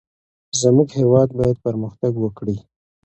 [0.61, 2.57] زمونږ هیواد باید پرمختګ وکړي.